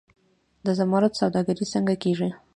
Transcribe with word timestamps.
د 0.65 0.67
زمرد 0.77 1.13
سوداګري 1.21 1.65
څنګه 1.73 1.93
کیږي؟ 2.03 2.29